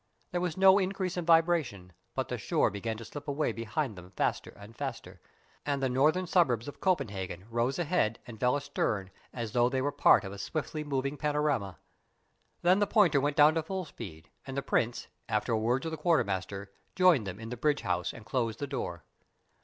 There 0.31 0.41
was 0.41 0.57
no 0.57 0.79
increase 0.79 1.15
in 1.15 1.27
vibration, 1.27 1.93
but 2.15 2.27
the 2.27 2.39
shore 2.39 2.71
began 2.71 2.97
to 2.97 3.05
slip 3.05 3.27
away 3.27 3.51
behind 3.51 3.95
them 3.95 4.09
faster 4.09 4.49
and 4.57 4.75
faster, 4.75 5.21
and 5.63 5.79
the 5.79 5.89
northern 5.89 6.25
suburbs 6.25 6.67
of 6.67 6.81
Copenhagen 6.81 7.45
rose 7.51 7.77
ahead 7.77 8.17
and 8.25 8.39
fell 8.39 8.55
astern 8.55 9.11
as 9.31 9.51
though 9.51 9.69
they 9.69 9.79
were 9.79 9.91
part 9.91 10.23
of 10.23 10.31
a 10.33 10.39
swiftly 10.39 10.83
moving 10.83 11.17
panorama. 11.17 11.77
Then 12.63 12.79
the 12.79 12.87
pointer 12.87 13.21
went 13.21 13.37
down 13.37 13.53
to 13.53 13.61
full 13.61 13.85
speed, 13.85 14.31
and 14.47 14.57
the 14.57 14.63
Prince, 14.63 15.05
after 15.29 15.51
a 15.53 15.59
word 15.59 15.83
to 15.83 15.91
the 15.91 15.97
quartermaster, 15.97 16.71
joined 16.95 17.27
them 17.27 17.39
in 17.39 17.49
the 17.49 17.55
bridge 17.55 17.81
house 17.81 18.11
and 18.11 18.25
closed 18.25 18.57
the 18.57 18.65
door. 18.65 19.03